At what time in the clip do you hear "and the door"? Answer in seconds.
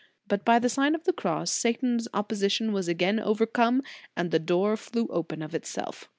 4.17-4.75